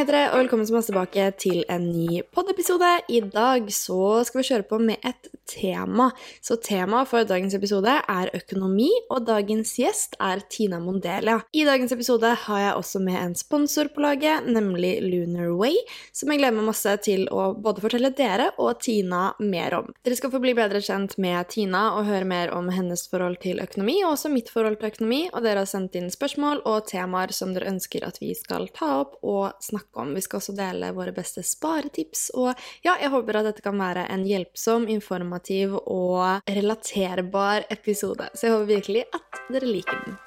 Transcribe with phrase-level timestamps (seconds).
[0.00, 2.88] Hei dere, og velkommen tilbake til en ny pod-episode.
[3.12, 6.10] I dag så skal vi kjøre på med et tema.
[6.40, 11.40] Så temaet for dagens episode er økonomi, og dagens gjest er Tina Mondelia.
[11.52, 15.76] I dagens episode har jeg også med en sponsor på laget, nemlig Lunar Way,
[16.12, 19.90] som jeg gleder meg masse til å både fortelle dere og Tina mer om.
[20.06, 23.62] Dere skal få bli bedre kjent med Tina og høre mer om hennes forhold til
[23.62, 27.34] økonomi, og også mitt forhold til økonomi, og dere har sendt inn spørsmål og temaer
[27.34, 30.14] som dere ønsker at vi skal ta opp og snakke om.
[30.16, 32.52] Vi skal også dele våre beste sparetips, og
[32.86, 35.39] ja, jeg håper at dette kan være en hjelpsom, informativ
[35.86, 38.28] og relaterbar episode.
[38.34, 40.18] Så jeg håper virkelig at dere liker den.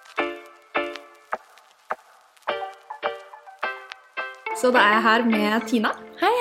[4.57, 5.89] Så da er jeg her med Tina.
[6.21, 6.32] Hei,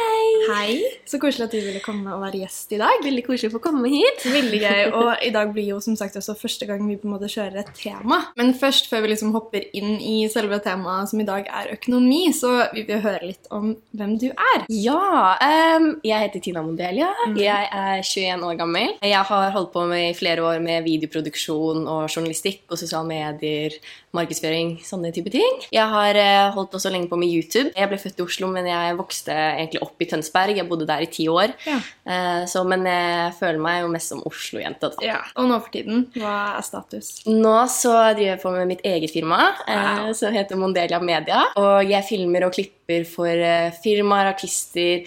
[0.49, 0.79] hei!
[1.09, 3.03] Så koselig at du ville komme og være gjest i dag.
[3.05, 4.25] Veldig koselig å få komme hit.
[4.27, 4.83] Veldig gøy.
[4.99, 7.63] Og i dag blir jo som sagt også første gang vi på en måte kjører
[7.63, 8.23] et tema.
[8.39, 12.25] Men først, før vi liksom hopper inn i selve temaet som i dag er økonomi,
[12.37, 14.67] så vil vi høre litt om hvem du er.
[14.73, 15.01] Ja,
[15.43, 17.09] Um, jeg heter Tina Mondelia.
[17.39, 18.95] Jeg er 21 år gammel.
[19.03, 23.77] Jeg har holdt på med i flere år med videoproduksjon og journalistikk og sosiale medier,
[24.17, 25.63] markedsføring, sånne type ting.
[25.73, 27.73] Jeg har eh, holdt også lenge på med YouTube.
[27.77, 30.33] Jeg ble født i Oslo, men jeg vokste egentlig opp i Tønsberg.
[30.51, 31.53] Jeg bodde der i ti år.
[31.67, 31.79] Ja.
[32.07, 34.91] Eh, så, men jeg føler meg jo mest som Oslo-jente.
[35.03, 37.23] Ja, Og nå for tiden, hva er status?
[37.27, 40.13] Nå så driver jeg på med mitt eget firma, eh, Wow.
[40.13, 41.45] som heter Mondelia Media.
[41.57, 45.07] Og jeg filmer og klipper for eh, firmaer, artister,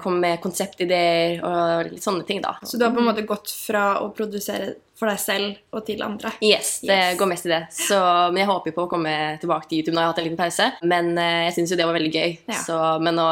[0.00, 2.54] kommer med konseptideer og litt sånne ting, da.
[2.64, 6.00] Så du har på en måte gått fra å produsere for deg selv og til
[6.02, 6.32] andre?
[6.40, 7.18] Yes, det Yes.
[7.20, 7.60] går mest i det.
[7.70, 7.98] Så,
[8.32, 10.00] men jeg håper på å komme tilbake til YouTube nå.
[10.00, 10.72] Jeg har hatt en liten pause.
[10.88, 12.38] Men jeg syns jo det var veldig gøy.
[12.48, 12.54] Ja.
[12.64, 13.28] Så, men nå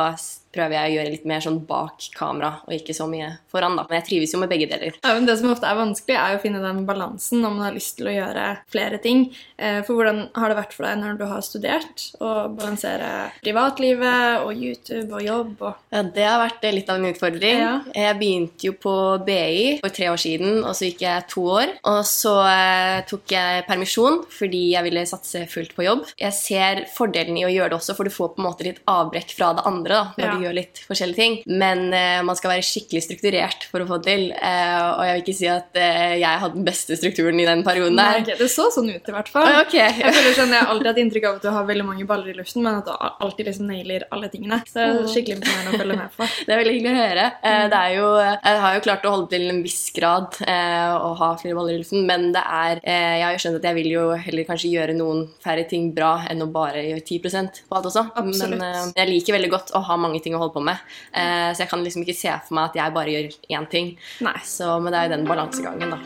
[0.56, 3.84] prøver jeg å gjøre litt mer sånn bak kamera, og ikke så mye foran, da.
[3.90, 4.96] Men jeg trives jo med begge deler.
[5.04, 7.76] Ja, men Det som ofte er vanskelig, er å finne den balansen når man har
[7.76, 9.26] lyst til å gjøre flere ting.
[9.58, 14.44] Eh, For hvordan har det vært for deg når du har studert, å balansere privatlivet
[14.44, 17.60] og YouTube og jobb og Ja, Det har vært eh, litt av en utfordring.
[17.60, 17.72] Ja.
[17.94, 18.94] Jeg begynte jo på
[19.26, 21.72] BI for tre år siden, og så gikk jeg to år.
[21.88, 26.04] Og så eh, tok jeg permisjon fordi jeg ville satse fullt på jobb.
[26.20, 28.80] Jeg ser fordelen i å gjøre det også, for du får på en måte litt
[28.90, 30.34] avbrekk fra det andre da, når Ja.
[30.36, 31.36] du gjør litt forskjellige ting.
[31.46, 34.24] Men eh, man skal være skikkelig strukturert for å få det til.
[34.32, 37.64] Eh, og jeg vil ikke si at eh, jeg hadde den beste strukturen i den
[37.66, 38.22] perioden der.
[38.22, 39.48] ok, Det så sånn ut, i hvert fall.
[39.50, 39.76] Oi, ok.
[39.76, 42.32] Jeg føler sånn, jeg har alltid hatt inntrykk av at du har veldig mange baller
[42.32, 42.94] i luften, men at du
[43.26, 44.60] alltid liksom nailer alle tingene.
[44.68, 46.28] Så det er skikkelig imponerende å følge med på.
[46.46, 47.24] Det er veldig hyggelig å høre.
[47.50, 50.94] Eh, Det er jo, jeg har jo klart å holde til en viss grad eh,
[50.96, 53.66] og ha flere baller i luften, men det er, eh, jeg har jo skjønt at
[53.70, 57.62] jeg vil jo heller kanskje gjøre noen færre ting bra enn å bare gjøre 10%
[57.66, 58.04] på alt også.
[58.20, 58.60] Absolutt.
[58.60, 60.82] Men eh, jeg liker veldig godt å ha mange ting å holde på med,
[61.14, 63.94] eh, så jeg kan liksom ikke se for meg at jeg bare gjør én ting.
[64.26, 64.36] Nei.
[64.44, 66.02] Så, men det er jo den balansegangen, da.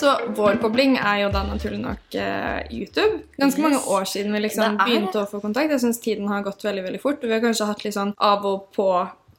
[0.00, 3.18] Så vår kobling er jo da naturlig nok eh, YouTube.
[3.42, 5.72] Ganske mange år siden vi liksom begynte å få kontakt.
[5.74, 7.24] Jeg syns tiden har gått veldig veldig fort.
[7.26, 8.86] Vi har kanskje hatt litt sånn av og på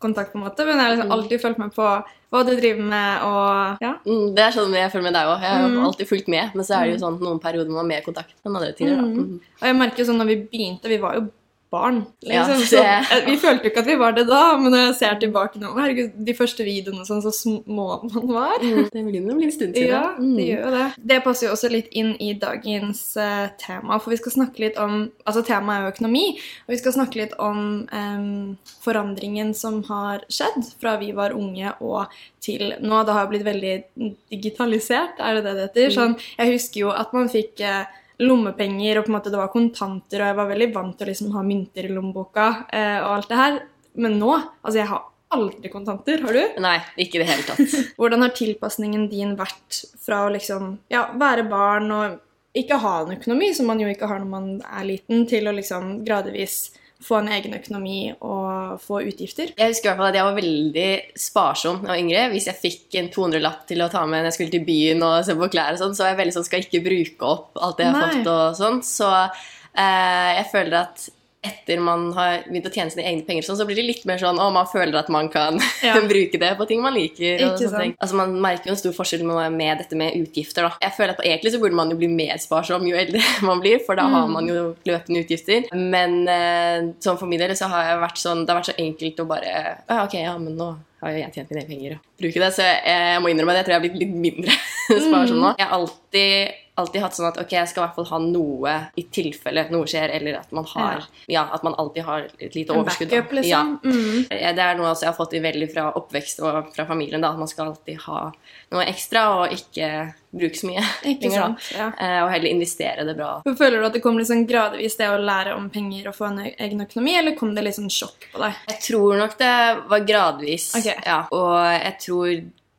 [0.01, 1.87] kontakt, på en måte, men jeg har liksom alltid fulgt med på
[2.31, 3.91] hva du driver med, og ja.
[4.07, 5.43] Mm, det er sånn jeg føler med deg òg.
[5.45, 5.83] Jeg har Mm.
[5.85, 8.33] alltid fulgt med, men så er det jo sånn noen perioder man har mer kontakt
[8.45, 8.95] enn andre tider.
[8.97, 9.03] da.
[9.03, 9.35] Mm.
[9.61, 11.27] Og jeg merker jo sånn når vi begynte, vi var jo
[11.71, 12.01] barn.
[12.21, 14.71] Ja, Liksom, det- så, eh, vi følte jo ikke at vi var det da, men
[14.73, 18.57] når jeg ser tilbake nå, herregud, de første videoene sånn, så små man var.
[18.59, 18.89] Mm.
[18.91, 19.87] Det begynner å bli en stund siden.
[19.87, 20.35] Ja, Mm.
[20.35, 20.93] det gjør jo det.
[21.07, 24.77] Det passer jo også litt inn i dagens uh, tema, for vi skal snakke litt
[24.77, 29.83] om Altså, temaet er jo økonomi, og vi skal snakke litt om um, forandringen som
[29.83, 32.07] har skjedd fra vi var unge og
[32.41, 33.05] til nå.
[33.05, 33.83] Det har jo blitt veldig
[34.31, 35.95] digitalisert, er det det det heter?
[35.95, 37.85] Sånn, jeg husker jo at man fikk eh,
[38.21, 41.11] lommepenger, og på en måte det var kontanter, og jeg var veldig vant til å
[41.11, 43.61] liksom ha mynter i lommeboka eh, og alt det her.
[44.01, 46.21] Men nå Altså, jeg har aldri kontanter.
[46.25, 46.41] Har du?
[46.63, 47.77] Nei, ikke i det hele tatt.
[47.99, 52.19] Hvordan har tilpasningen din vært fra å liksom ja, være barn og
[52.57, 55.55] ikke ha en økonomi, som man jo ikke har når man er liten, til å
[55.55, 59.53] liksom gradvis få en egen økonomi og få utgifter?
[59.57, 60.89] Jeg husker i hvert fall at jeg var veldig
[61.23, 62.25] sparsom da jeg var yngre.
[62.33, 65.15] Hvis jeg fikk en 200-lapp til å ta med når jeg skulle til byen og
[65.27, 67.81] se på klær, og sånn, så var jeg veldig sånn skal ikke bruke opp alt
[67.81, 68.13] det jeg har Nei.
[68.19, 68.29] fått.
[68.35, 68.79] og sånn.
[68.85, 71.09] Så eh, jeg føler at
[71.41, 74.19] etter man har begynt å tjene sine egne penger, sånn, så blir det litt mer
[74.21, 75.57] sånn å, man føler at man kan
[75.87, 75.95] Ja.
[76.05, 77.41] bruke det på ting man liker.
[77.47, 77.95] Ikke sant.
[77.97, 80.67] Altså, man merker jo en stor forskjell med, med dette med utgifter.
[80.69, 80.75] Da.
[80.85, 83.63] Jeg føler at på Egentlig så burde man jo bli mer sparsom jo eldre man
[83.63, 84.33] blir, for da har Mm.
[84.37, 85.65] man jo løpende utgifter.
[85.73, 88.77] Men eh, sånn for min del så har jeg vært sånn, det har vært så
[88.85, 89.51] enkelt å bare
[89.89, 90.69] «Å ja, Ok, ja, men nå
[91.01, 93.63] har jo jeg tjent mine penger og bruke det, så jeg, jeg må innrømme at
[93.63, 94.57] jeg tror jeg har blitt litt mindre
[95.07, 95.55] sparsom nå.
[95.57, 98.73] Jeg har alltid alltid hatt sånn at ok, jeg skal i hvert fall ha noe
[98.97, 102.73] i tilfelle noe skjer, eller at man har Ja, at man alltid har et lite
[102.73, 103.11] En overskudd.
[103.13, 103.75] En backup, liksom.
[103.83, 104.25] Mm.
[104.31, 104.53] Ja.
[104.57, 107.39] Det er noe også jeg har fått veldig fra oppvekst og fra familien, da, at
[107.39, 108.23] man skal alltid ha
[108.71, 109.91] noe ekstra og ikke
[110.31, 111.41] bruke så mye Ikke penger.
[111.41, 111.65] sant?
[111.75, 111.87] Ja.
[111.99, 113.41] Eh, Og heller investere det bra.
[113.43, 116.39] Føler du at det kom sånn gradvis det å lære om penger og få en
[116.47, 118.55] egen økonomi, eller kom det litt sånn sjokk på deg?
[118.71, 119.53] Jeg tror nok det
[119.91, 120.69] var gradvis.
[120.79, 120.87] Ok.
[121.05, 121.19] Ja.
[121.35, 122.31] Og jeg tror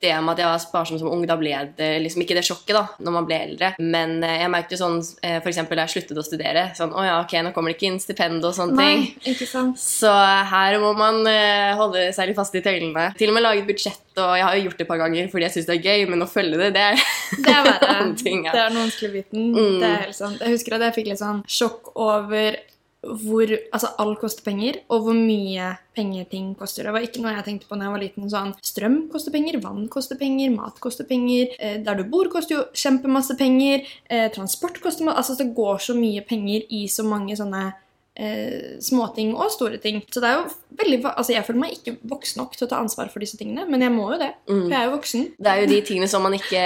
[0.02, 2.75] det med at jeg var sparsom som ung, da ble det liksom ikke det sjokket
[2.76, 3.72] da, når man ble eldre.
[3.81, 5.43] Men eh, jeg merket jo sånn, f.eks.
[5.44, 7.90] for eksempel da jeg sluttet å studere, sånn, å ja, ok, nå kommer det ikke
[7.93, 9.06] inn stipend og sånne ting.
[9.34, 9.81] ikke sant?
[9.81, 10.12] Så
[10.52, 13.10] her må man eh, holde seg litt fast i tøylene.
[13.19, 15.31] Til og med lage et budsjett, og jeg har jo gjort det et par ganger
[15.32, 17.94] fordi jeg synes det er gøy, men å følge det, det er Det er verre.
[18.02, 18.44] ting, ting.
[18.50, 19.48] Det er den vanskelige biten.
[19.55, 19.78] Mm.
[19.81, 20.43] Det er helt sant.
[20.43, 22.58] Jeg husker at jeg fikk litt sånn sjokk over
[23.02, 26.87] hvor Altså, alt koster penger, og hvor mye penger ting koster.
[26.87, 28.28] Det var ikke noe jeg tenkte på da jeg var liten.
[28.31, 31.54] Sånn strøm koster penger, vann koster penger, mat koster penger.
[31.58, 33.88] Eh, der du bor, koster jo kjempemasse penger.
[34.06, 37.72] Eh, transport koster masse Altså, det går så mye penger i så mange sånne
[38.16, 40.02] eh, småting og store ting.
[40.12, 42.76] Så det er jo veldig Altså, jeg føler meg ikke voksen nok til å ta
[42.82, 44.30] ansvar for disse tingene, men jeg må jo det.
[44.48, 44.62] Mm.
[44.62, 45.26] For jeg er jo voksen.
[45.38, 46.64] Det er jo de tingene som man ikke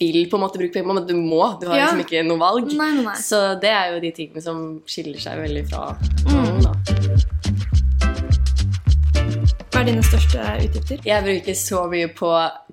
[0.00, 1.60] vil på en måte bruke penger på, men du må.
[1.60, 1.86] Du har Ja.
[1.86, 2.72] liksom ikke noe valg.
[2.72, 3.14] Nei, nei, nei.
[3.14, 5.96] Så det er jo de tingene som skiller seg veldig fra
[6.26, 6.32] Mm.
[6.34, 6.74] noen, da.
[9.68, 10.98] Hva er dine største utgifter?
[11.06, 12.30] Jeg bruker så mye på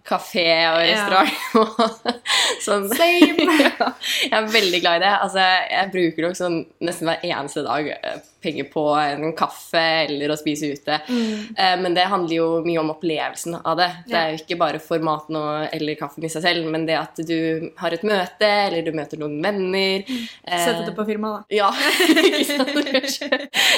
[0.07, 0.93] kafé og Ja.
[0.93, 2.21] restaurant.
[2.65, 2.89] sånn.
[2.93, 3.33] Same!
[3.75, 3.89] Ja,
[4.21, 5.11] jeg er veldig glad i det.
[5.25, 6.55] Altså, jeg bruker nok sånn
[6.85, 10.97] nesten hver eneste dag eh, penger på en kaffe eller å spise ute.
[11.09, 11.55] Mm.
[11.57, 13.87] Eh, Men det handler jo mye om opplevelsen av det.
[14.09, 16.97] Det er jo ikke bare for maten og, eller kaffen i seg selv, men det
[16.99, 20.05] at du har et møte, eller du møter noen venner.
[20.45, 21.57] eh, Sette det på firma, da.
[21.57, 21.71] Ja,
[22.29, 23.19] ikke sant?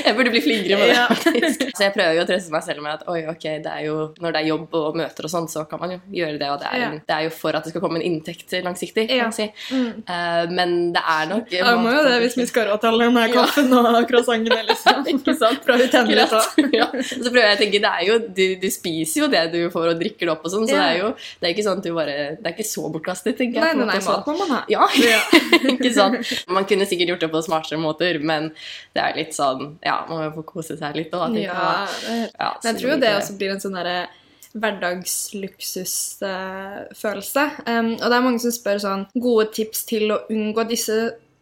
[0.06, 1.06] Jeg burde bli flinkere med det.
[1.24, 1.66] Faktisk.
[1.78, 3.98] Så jeg prøver jo å trøste meg selv med at oi, ok, det er jo,
[4.24, 6.50] når det er jobb og møter og sånn, så kan man jo gjøre det.
[6.54, 6.90] Og det er, Ja.
[7.10, 9.30] det er jo for at det skal komme en inntekt langsiktig, Ja.
[9.32, 9.48] si.
[9.72, 10.04] Mm.
[10.10, 12.82] Uh, men det er nok Ja, vi må jo det hvis vi skal ha råd
[12.86, 15.06] til den kaffen og croissantene, liksom.
[15.14, 15.64] Ikke sant?
[15.66, 16.74] Prøv å tenne litt òg.
[16.76, 16.88] ja.
[17.08, 19.94] Så prøver jeg å tenke, det er jo, du, du spiser jo det du får
[19.94, 21.84] og drikker det opp og sånn, så det er jo det er ikke sånn at
[21.88, 23.78] du bare Det er ikke så bortkastet, tenker jeg.
[23.78, 24.62] Nei, nei, nei, mat må man ha.
[24.72, 24.88] Ja,
[25.76, 26.34] ikke sant?
[26.52, 28.52] Man kunne sikkert gjort det på smartere måter, men
[28.96, 31.38] det er litt sånn Ja, man må jo få kose seg litt òg.
[31.42, 31.88] Ja,
[32.38, 34.08] Ja, jeg tror jo det også blir en sånn derre
[34.62, 37.46] hverdagsluksusfølelse.
[37.68, 40.98] Um, og det er mange som spør sånn gode tips til å unngå disse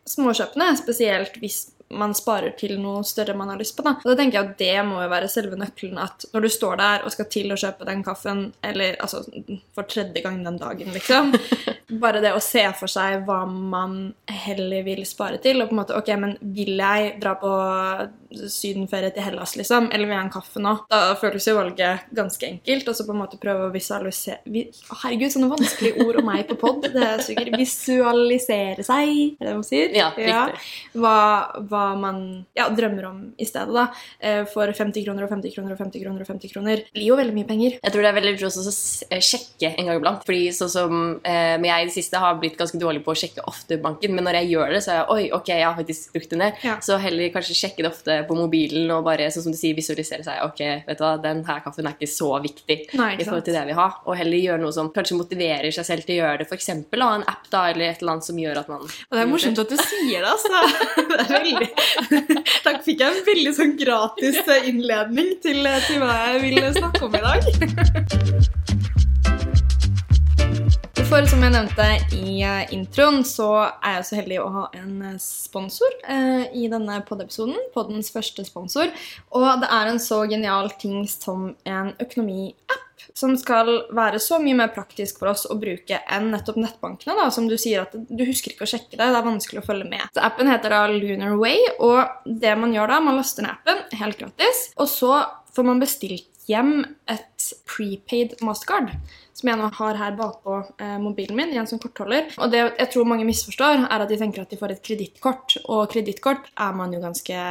[0.10, 1.60] småkjøpene, spesielt hvis
[1.98, 3.86] man sparer til noe større man har lyst på.
[3.86, 3.96] Da.
[4.02, 6.00] Og da tenker jeg at Det må jo være selve nøkkelen.
[6.02, 9.24] at Når du står der og skal til å kjøpe den kaffen, eller altså
[9.76, 11.34] for tredje gang den dagen, liksom
[12.02, 15.62] Bare det å se for seg hva man heller vil spare til.
[15.62, 17.52] Og på en måte, ok, men vil jeg dra på
[18.50, 19.90] sydenferie til Hellas, liksom?
[19.94, 20.74] Eller vil jeg ha en kaffe nå?
[20.92, 22.90] Da føles jo valget ganske enkelt.
[22.90, 26.28] Og så på en måte prøve å visualisere vi, Å, Herregud, sånne vanskelige ord om
[26.32, 26.90] meg på pod.
[26.96, 27.54] Det suger.
[27.56, 29.94] Visualisere seg, er det man sier?
[29.96, 30.66] Ja, riktig.
[30.98, 31.18] Hva,
[31.70, 32.20] hva man
[32.58, 33.88] ja, drømmer om i stedet, da.
[34.20, 37.10] Eh, For 50 kroner og 50 kroner og 50 kroner og 50 kroner det blir
[37.12, 37.78] jo veldig mye penger.
[37.78, 38.64] Jeg tror det er veldig lurt å
[39.16, 40.26] eh, sjekke en gang iblant.
[40.28, 43.46] Fordi sånn som eh, jeg i det siste har blitt ganske dårlig på å sjekke
[43.50, 46.16] ofte banken, men når jeg gjør det, så er jeg oi, ok, jeg har faktisk
[46.16, 46.62] brukt den ned.
[46.66, 46.78] Ja.
[46.84, 50.26] Så heller kanskje sjekke det ofte på mobilen og bare sånn som du sier, visualisere
[50.26, 50.42] seg.
[50.46, 53.58] Ok, vet du hva, den her kaffen er ikke så viktig Nei, i forhold til
[53.58, 54.00] det vi har.
[54.06, 57.04] Og heller gjøre noe som kanskje motiverer seg selv til å gjøre det.
[57.06, 59.30] Ha en app da, eller et eller annet som gjør at man Og det er
[59.30, 60.50] morsomt at du sier det, altså.
[61.16, 61.65] Det er veldig...
[62.66, 67.18] Takk fikk jeg en veldig sånn gratis innledning til, til hva jeg vil snakke om
[67.18, 67.42] i dag.
[71.06, 71.86] For som jeg nevnte
[72.18, 76.66] i eh, introen, så er jeg så heldig å ha en eh, sponsor eh, i
[76.72, 77.56] denne pod-episoden.
[77.76, 78.90] Poddens første sponsor.
[79.38, 82.85] Og det er en så genial ting som en økonomiapp
[83.16, 87.16] som skal være så mye mer praktisk for oss å bruke enn nettopp nettbankene.
[87.16, 89.00] da, Som du sier at du husker ikke å sjekke det.
[89.00, 90.04] Det er vanskelig å følge med.
[90.14, 94.00] Så Appen heter da Lunar Way, og det man gjør da, man laster ned appen
[94.02, 95.14] helt gratis, og så
[95.56, 98.92] får man bestilt hjem et prepaid mastercard,
[99.36, 102.30] som jeg nå har her bakpå eh, mobilen min i en sånn kortholder.
[102.40, 105.58] Og det jeg tror mange misforstår, er at de tenker at de får et kredittkort,
[105.68, 107.42] og kredittkort er man jo ganske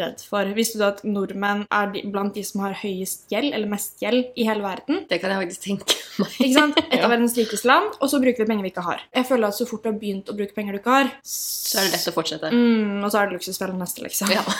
[0.00, 0.48] redd for.
[0.56, 4.32] Visste du at nordmenn er de, blant de som har høyest gjeld, eller mest gjeld,
[4.36, 5.04] i hele verden?
[5.10, 6.38] Det kan jeg faktisk tenke meg.
[6.40, 6.80] Ikke sant?
[6.86, 9.04] Et av verdens rikeste land, og så bruker vi penger vi ikke har.
[9.14, 11.78] Jeg føler at så fort du har begynt å bruke penger du ikke har, Så
[11.78, 12.50] er det lett å fortsette.
[12.54, 14.32] Mm, og så er det luksusfellen neste, liksom.
[14.32, 14.42] Ja.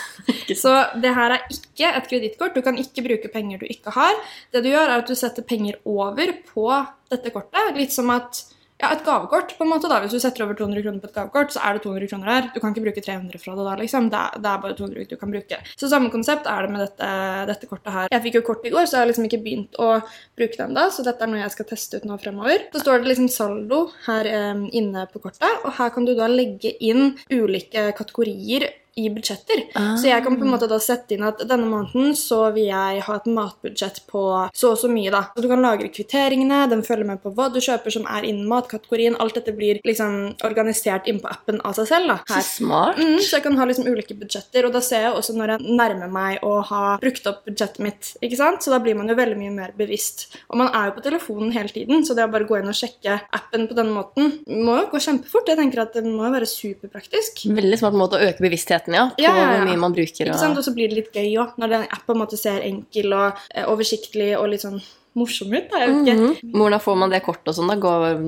[0.56, 0.70] Så
[1.02, 2.54] det her er ikke et kredittkort.
[2.54, 4.14] Du kan ikke bruke penger du ikke har.
[4.52, 6.68] Det du gjør, er at du setter penger over på
[7.12, 7.74] dette kortet.
[7.78, 8.44] Litt som at
[8.76, 9.54] ja, et gavekort.
[9.56, 10.02] på en måte da.
[10.02, 12.48] Hvis du setter over 200 kroner på et gavekort, så er det 200 kroner der.
[12.52, 14.10] Du kan ikke bruke 300 fra det da, liksom.
[14.12, 15.60] Det er, det er bare 200 du kan bruke.
[15.80, 17.10] Så samme konsept er det med dette,
[17.52, 18.12] dette kortet her.
[18.12, 19.90] Jeg fikk jo kort i går, så jeg har liksom ikke begynt å
[20.36, 22.68] bruke det ennå, så dette er noe jeg skal teste ut nå fremover.
[22.74, 26.28] Så står det liksom saldo her eh, inne på kortet, og her kan du da
[26.28, 29.66] legge inn ulike kategorier i budsjetter.
[30.00, 33.02] Så jeg kan på en måte da sette inn at denne måneden så vil jeg
[33.04, 34.22] ha et matbudsjett på
[34.56, 35.22] så og så mye, da.
[35.36, 38.48] Så du kan lagre kvitteringene, den følger med på hva du kjøper som er innen
[38.48, 39.18] matkategorien.
[39.20, 40.16] Alt dette blir liksom
[40.48, 42.18] organisert inn på appen av seg selv, da.
[42.30, 42.96] Så smart.
[42.96, 45.76] Mm, så jeg kan ha liksom ulike budsjetter, og da ser jeg også når jeg
[45.82, 48.14] nærmer meg å ha brukt opp budsjettet mitt.
[48.24, 48.64] ikke sant?
[48.64, 50.26] Så da blir man jo veldig mye mer bevisst.
[50.48, 52.78] Og man er jo på telefonen hele tiden, så det å bare gå inn og
[52.80, 55.52] sjekke appen på denne måten må jo gå kjempefort.
[55.52, 57.44] Jeg tenker at det må jo være superpraktisk.
[57.60, 59.56] Veldig smart måte å øke bevisstheten ja, på Ja, ja, ja.
[59.56, 60.30] hvor mye man bruker.
[60.30, 63.64] Og så blir det litt gøy òg, når den appen en ser enkel og eh,
[63.66, 64.80] oversiktlig og litt sånn
[65.16, 65.70] morsom ut.
[65.70, 66.16] da, jeg vet ikke.
[66.20, 66.52] Mhm.
[66.60, 67.68] Hvordan får man det kortet og sånn?
[67.72, 67.76] da?
[67.80, 68.20] Går,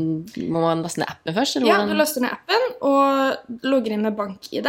[0.49, 1.57] må man laste ned appen først?
[1.57, 4.69] Eller Ja, du laster ned appen og logger inn med bank-ID.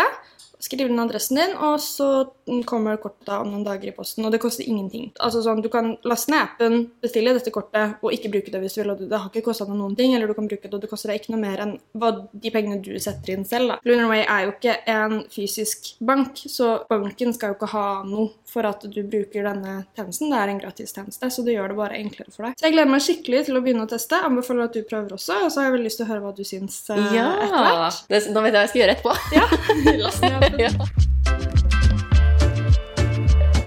[0.59, 2.27] Skriver inn adressen din, og så
[2.67, 4.25] kommer kortet om noen dager i posten.
[4.27, 5.09] Og det koster ingenting.
[5.23, 8.75] Altså sånn, Du kan laste ned appen, bestille dette kortet og ikke bruke det hvis
[8.75, 8.91] du vil.
[8.91, 11.13] og Det har ikke kosta noen ting, eller du kan bruke det, og det koster
[11.13, 13.71] deg ikke noe mer enn hva de pengene du setter inn selv.
[13.71, 13.79] da.
[13.87, 18.65] Lunarway er jo ikke en fysisk bank, så banken skal jo ikke ha noe for
[18.65, 20.31] at du bruker denne tjenesten.
[20.33, 22.57] Det er en gratistjeneste, så det gjør det bare enklere for deg.
[22.59, 24.19] Så jeg gleder meg skikkelig til å begynne å teste.
[24.25, 26.33] Anbefaler at du prøver også, og så har jeg veldig lyst til å høre hva
[26.35, 27.27] du syns ja.
[27.45, 28.03] etter hvert.
[28.09, 29.13] Det, nå vet jeg hva jeg skal gjøre etterpå.
[29.37, 30.39] Ja.
[30.63, 30.71] Ja.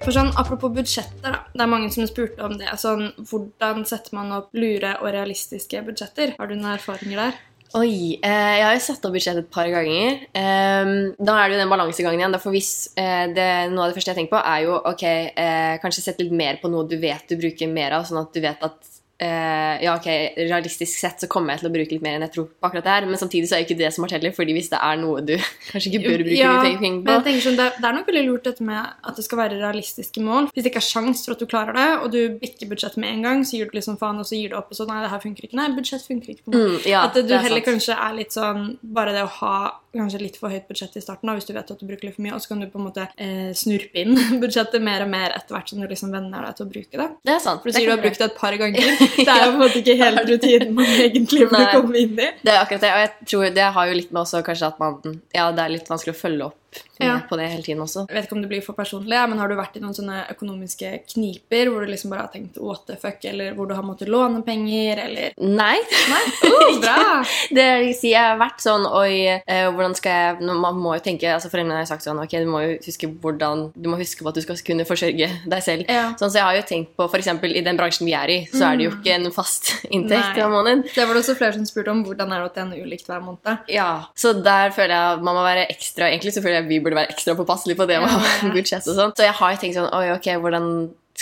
[0.02, 1.44] For sånn, Apropos budsjetter, da.
[1.54, 2.66] Det er mange som spurte om det.
[2.80, 6.34] Sånn, hvordan setter man opp lure og realistiske budsjetter?
[6.40, 7.38] Har du noen erfaringer der?
[7.78, 10.24] Oi, eh, jeg har jo satt opp budsjettet et par ganger.
[10.36, 12.36] Eh, da er det jo den balansegangen igjen.
[12.42, 15.76] For hvis eh, det, Noe av det første jeg tenker på, er jo ok, eh,
[15.84, 18.42] kanskje sette litt mer på noe du vet du bruker mer av, sånn at du
[18.44, 18.91] vet at
[19.23, 20.07] ja, ok,
[20.38, 22.87] realistisk sett så kommer jeg til å bruke litt mer enn jeg tror på akkurat
[22.87, 25.23] det her, men samtidig så er ikke det smart heller, fordi hvis det er noe
[25.26, 25.35] du
[25.71, 27.99] kanskje ikke bør bruke Ja, mye penger men på jeg tenker sånn, det, det er
[27.99, 30.49] nok veldig lurt dette med at det skal være realistiske mål.
[30.52, 33.12] Hvis det ikke er sjans for at du klarer det, og du bikker budsjettet med
[33.12, 35.02] en gang, så gir du liksom faen, og så gir du opp, og så nei,
[35.04, 35.61] det her funker ikke.
[35.61, 36.66] Nei, budsjett funker ikke på meg.
[36.73, 37.69] Mm, ja, at du er heller sant.
[37.71, 39.54] kanskje er litt sånn Bare det å ha
[39.92, 42.16] kanskje litt for høyt budsjett i starten, da, hvis du vet at du bruker litt
[42.16, 45.11] for mye, og så kan du på en måte eh, snurpe inn budsjettet mer og
[45.12, 47.09] mer etter hvert som du liksom venner deg til å bruke det.
[47.28, 47.61] Det er sant.
[47.62, 48.88] For du sier du har brukt det et par ganger.
[49.16, 52.31] Det er jo på en måte ikke helt rutinen man egentlig burde komme inn i.
[52.42, 54.83] Det er akkurat det, og jeg tror det har jo litt med også kanskje at
[54.83, 56.59] man Ja, det er litt vanskelig å følge opp
[56.98, 57.20] med Ja.
[57.28, 58.06] på det hele tiden også.
[58.08, 60.22] Jeg vet ikke om det blir for personlig, men har du vært i noen sånne
[60.30, 63.82] økonomiske kniper hvor du liksom bare har tenkt what the fuck, eller hvor du har
[63.82, 65.76] måttet låne penger, eller Nei.
[66.08, 66.22] Nei?
[66.52, 67.24] Oh, bra!
[67.50, 71.02] Det vil si, jeg har vært sånn Oi, eh, hvordan skal jeg Man må jo
[71.04, 74.22] tenke altså Foreldrene har sagt sånn Ok, du må jo huske hvordan Du må huske
[74.22, 75.88] på at du skal kunne forsørge deg selv.
[75.90, 76.12] Ja.
[76.20, 77.30] Sånn, så jeg har jo tenkt på f.eks.
[77.42, 80.50] i den bransjen vi er i, så er det jo ikke en fast inntekt hver
[80.52, 80.84] måned.
[80.94, 83.24] Det var det også flere som spurte om hvordan er det å tjene ulikt hver
[83.24, 83.66] måned.
[83.72, 86.81] Ja, Så der føler jeg at man må være ekstra Egentlig så føler jeg vi
[86.81, 88.50] burde være ekstra påpasselige på det med Ja.
[88.57, 89.14] budsjett og sånn.
[89.16, 90.66] Så jeg har jo tenkt sånn Oi, ok, hvordan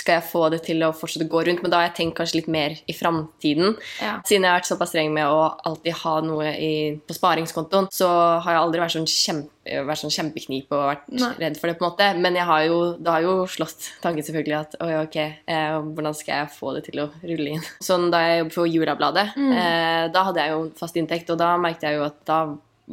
[0.01, 1.59] skal jeg få det til å fortsette å gå rundt?
[1.61, 3.73] Men da har jeg tenkt kanskje litt mer i framtiden.
[4.01, 4.13] Ja.
[4.25, 6.69] Siden jeg har vært såpass streng med å alltid ha noe i,
[7.05, 8.07] på sparingskontoen, så
[8.41, 11.33] har jeg aldri vært sånn, kjempe, vært sånn kjempeknip og vært Nei.
[11.43, 11.75] redd for det.
[11.77, 12.07] på en måte.
[12.23, 15.19] Men jeg har jo, det har jo slått tanken selvfølgelig at oi, ok,
[15.51, 17.69] eh, hvordan skal jeg få det til å rulle inn?
[17.83, 19.51] Sånn Da jeg jobbet for Jurabladet, Mm.
[19.59, 22.41] eh, da hadde jeg jo fast inntekt, og da merket jeg jo at da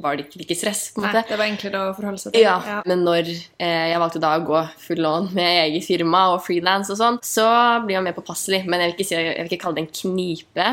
[0.02, 0.82] var det ikke like stress.
[0.94, 1.20] på en måte.
[1.20, 2.44] Nei, det var enklere å forholde seg til.
[2.44, 6.42] Ja, men når eh, jeg valgte da å gå full lån med eget firma og
[6.46, 7.46] frilans og sånn, så
[7.84, 8.62] blir jeg mer påpasselig.
[8.68, 10.68] Men jeg vil ikke, si, jeg vil ikke kalle det en knipe.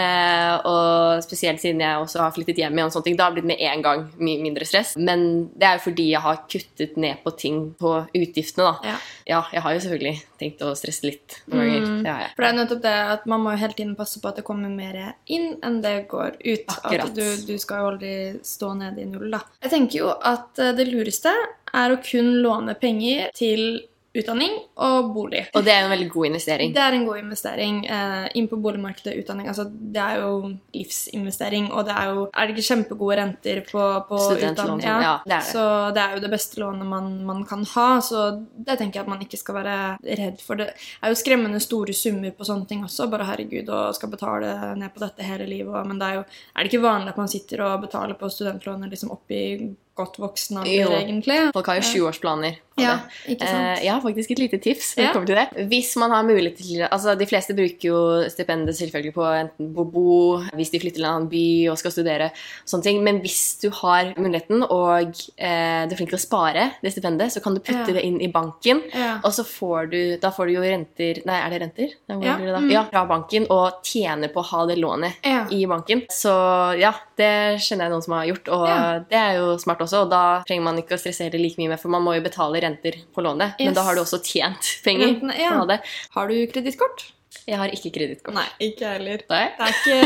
[0.00, 3.34] Eh, og spesielt siden jeg også har flyttet hjem igjen, og sånne ting, da har
[3.34, 4.96] det blitt med en gang mye mindre stress.
[5.00, 8.94] Men det er jo fordi jeg har kuttet ned på ting på utgiftene, da.
[8.94, 8.98] Ja.
[9.26, 11.82] Ja, jeg har jo selvfølgelig tenkt å stresse litt noen.
[11.82, 12.04] Mm.
[12.06, 12.28] Jeg.
[12.36, 14.44] For det er nettopp det at man må jo hele tiden passe på at det
[14.46, 16.68] kommer mer inn enn det går ut.
[16.70, 17.08] Akkurat.
[17.08, 18.12] At du, du skal jo aldri
[18.46, 19.42] stå nede i null, da.
[19.62, 21.32] Jeg tenker jo at eh, det lureste
[21.76, 23.82] er å kun låne penger til
[24.22, 25.42] utdanning og bolig.
[25.54, 26.72] Og det er jo en veldig god investering.
[26.74, 27.86] Det er en god investering.
[27.86, 29.48] Eh, inn på boligmarkedet, utdanning.
[29.48, 30.30] Altså, det er jo
[30.74, 34.80] livsinvestering, og det er jo Er det ikke kjempegode renter på, på utdanning?
[34.86, 35.42] ja, det er det.
[35.52, 37.88] Så det er jo det beste lånet man, man kan ha.
[38.00, 38.24] Så
[38.56, 39.76] det tenker jeg at man ikke skal være
[40.20, 40.56] redd for.
[40.60, 40.68] Det
[41.02, 43.08] er jo skremmende store summer på sånne ting også.
[43.10, 45.74] Bare herregud, og skal betale ned på dette hele livet.
[45.74, 46.24] og- Men det er jo
[46.56, 50.18] er det ikke vanlig at man sitter og betaler på studentlånet liksom opp i godt
[50.20, 51.40] voksen alder, egentlig.
[51.56, 52.60] Folk har jo sjuårsplaner.
[52.76, 53.78] Ja, ikke sant?
[53.78, 54.90] Eh, jeg har faktisk et lite tips.
[55.00, 55.12] Ja.
[55.14, 55.64] kommer til det.
[55.70, 59.84] Hvis man har mulighet til altså De fleste bruker jo stipendet selvfølgelig på enten på
[59.94, 60.16] bo,
[60.52, 62.30] hvis de flytter til en annen by og skal studere.
[62.68, 63.00] sånne ting.
[63.02, 67.32] Men hvis du har muligheten og eh, du er flink til å spare det stipendet,
[67.32, 67.96] så kan du putte Ja.
[67.96, 68.82] det inn i banken.
[68.92, 69.20] Ja.
[69.24, 71.96] Og så får du, da får du jo renter Nei, er det renter?
[72.06, 72.60] Det da?
[72.60, 72.70] mm.
[72.70, 76.04] ja, fra banken, og tjener på å ha det lånet i banken.
[76.12, 76.32] Så
[76.76, 78.68] ja, det kjenner jeg noen som har gjort, og
[79.08, 79.85] det er jo smart også.
[79.94, 82.62] Og da trenger man ikke å stressere like mye med, for man må jo betale
[82.64, 83.58] renter på lånet.
[83.60, 85.54] Men da har du også tjent penger Renten, ja.
[85.58, 85.80] på det.
[86.16, 87.10] Har du kredittkort?
[87.46, 88.36] Jeg har ikke kredittkort.
[88.36, 89.22] Nei, ikke heller.
[89.30, 89.42] Nei.
[89.56, 89.96] Det er ikke,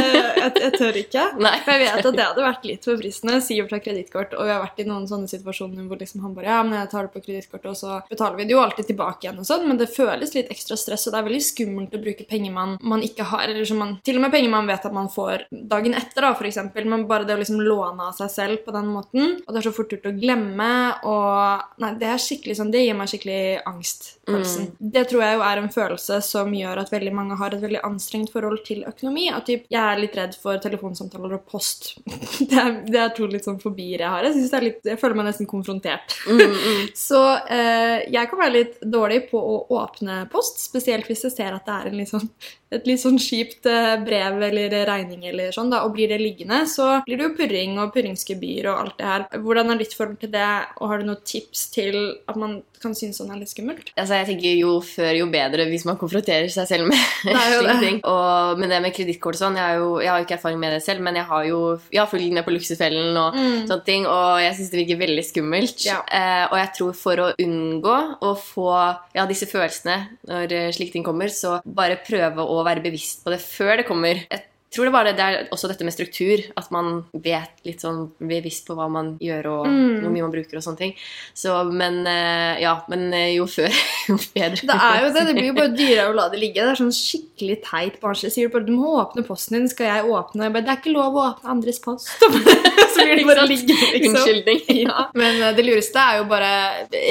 [0.40, 1.24] jeg, jeg tør ikke.
[1.46, 1.54] Nei.
[1.64, 3.40] For jeg vet at det hadde vært litt for fristende.
[3.44, 6.50] Sivert har kredittkort, og vi har vært i noen sånne situasjoner hvor liksom han bare
[6.50, 9.26] Ja, men jeg tar det på kredittkortet, og så betaler vi det jo alltid tilbake
[9.26, 12.02] igjen og sånn, men det føles litt ekstra stress, og det er veldig skummelt å
[12.02, 14.86] bruke penger man, man ikke har, eller som man Til og med penger man vet
[14.86, 18.30] at man får dagen etter, da, eksempel, men bare det å liksom låne av seg
[18.32, 20.70] selv på den måten, og det er så fort gjort å glemme,
[21.08, 24.66] og Nei, det er skikkelig sånn Det gir meg skikkelig angstfølelsen.
[24.78, 27.82] Det tror jeg jo er en følelse som gjør at veldig mange har et veldig
[27.86, 29.28] anstrengt forhold til økonomi.
[29.34, 31.92] At typ, jeg er litt redd for telefonsamtaler og post.
[32.50, 34.24] Det er, det er to litt sånn fobier jeg har.
[34.26, 36.14] Jeg, synes det er litt, jeg føler meg nesten konfrontert.
[36.98, 37.20] Så
[37.52, 41.68] eh, jeg kan være litt dårlig på å åpne post, spesielt hvis jeg ser at
[41.68, 42.26] det er en litt sånn,
[42.74, 46.62] et litt sånn kjipt eh, brev eller regning eller sånn, da, og blir det liggende,
[46.70, 49.28] så blir det jo purring og purringsgebyr og alt det her.
[49.44, 50.50] Hvordan er ditt forhold til det,
[50.80, 52.00] og har du noen tips til
[52.30, 53.92] at man kan synes sånn er litt skummelt?
[53.94, 58.00] Altså, jeg tenker Jo før, jo bedre hvis man konfronterer seg selv med slike ting.
[58.08, 60.60] Og, men det med kredittkort og sånn, jeg, har jo, jeg har jo ikke erfaring
[60.62, 61.60] med det selv, men jeg har jo
[61.90, 65.26] jeg har fulgt med på Luksusfellen og sånne ting, og jeg syns det virker veldig
[65.26, 65.76] skummelt.
[65.80, 65.88] Mm.
[65.90, 65.98] Ja.
[66.20, 67.96] Eh, og jeg tror for å unngå
[68.26, 68.68] å få
[69.16, 69.98] ja, disse følelsene
[70.30, 73.88] når eh, slike ting kommer, så bare prøve å være bevisst på det før det
[73.88, 74.24] kommer.
[74.30, 78.04] Jeg tror det bare det er også dette med struktur, at man vet litt sånn
[78.22, 79.96] bevisst på hva man gjør og Mm.
[80.04, 80.92] hvor mye man bruker og sånne ting.
[81.34, 83.68] Så, men eh, ja, men eh, jo før,
[84.08, 84.62] jo bedre.
[84.70, 85.26] Det er jo det.
[85.30, 86.62] Det blir jo bare dyrere å la det ligge.
[86.62, 88.30] Det er sånn skikkelig teit barnslig.
[88.34, 90.46] Sier du bare du må åpne posten din, skal jeg åpne?
[90.46, 92.10] Jeg bare, det er ikke lov å åpne andres post.
[93.00, 94.14] Så blir det bare liggende, liksom.
[94.14, 94.60] Unnskyldning.
[94.84, 95.06] Ja.
[95.20, 96.50] Men eh, det lureste er jo bare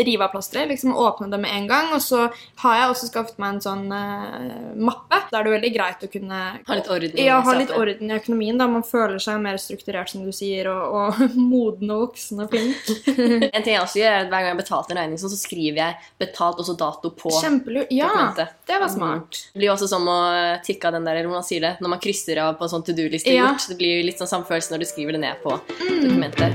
[0.05, 1.91] rive av plasteret, liksom åpne det med en gang.
[1.95, 2.27] Og så
[2.63, 5.21] har jeg også skaffet meg en sånn uh, mappe.
[5.31, 8.11] Da er det veldig greit å kunne Ha litt orden i ja, ha litt orden
[8.11, 8.57] i økonomien.
[8.59, 12.53] da Man føler seg mer strukturert, som du sier, og, og moden og voksen og
[12.53, 12.93] flink.
[13.49, 15.79] En ting jeg også gjør, er at hver gang jeg betalt en regning, så skriver
[15.79, 17.87] jeg 'betalt' også dato på Kjempelur.
[17.93, 18.55] Ja, dokumentet.
[18.67, 19.39] det var smart.
[19.53, 20.19] Det blir jo også som å
[20.65, 22.73] tikke av den der, eller hvordan man sier det, når man krysser av på en
[22.73, 23.49] sånn to do-liste Ja.
[23.49, 23.67] gjort.
[23.69, 26.01] Det blir litt sånn samme følelse når du skriver det ned på Mm.
[26.03, 26.53] dokumentet.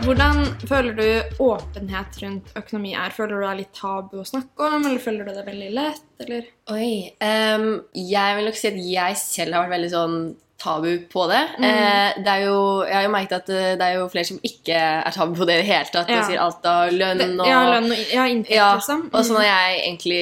[0.00, 3.12] Hvordan føler du åpenhet rundt økonomi er?
[3.14, 5.72] Føler du det er litt tabu å snakke om, eller føler du det er veldig
[5.76, 6.46] lett, eller?
[6.72, 6.92] Oi.
[7.20, 10.16] Um, jeg vil nok si at jeg selv har vært veldig sånn
[10.60, 11.40] tabu på det.
[11.58, 11.64] Mm.
[11.64, 14.40] Eh, det er jo, jeg har jo merket at eh, det er jo flere som
[14.44, 16.10] ikke er tabu på det i det hele tatt.
[16.12, 16.18] Ja.
[16.20, 19.06] Og sier alt av lønn og Ja, lønn og ja, inntekt, Ja, liksom.
[19.12, 20.20] og sånn har jeg egentlig